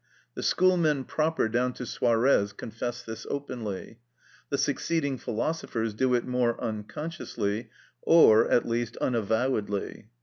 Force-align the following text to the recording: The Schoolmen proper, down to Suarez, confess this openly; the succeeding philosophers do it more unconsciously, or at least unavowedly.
The 0.33 0.41
Schoolmen 0.41 1.03
proper, 1.03 1.47
down 1.47 1.73
to 1.73 1.85
Suarez, 1.85 2.53
confess 2.53 3.03
this 3.03 3.27
openly; 3.29 3.99
the 4.49 4.57
succeeding 4.57 5.19
philosophers 5.19 5.93
do 5.93 6.15
it 6.15 6.25
more 6.25 6.59
unconsciously, 6.59 7.69
or 8.01 8.49
at 8.49 8.67
least 8.67 8.97
unavowedly. 8.99 10.07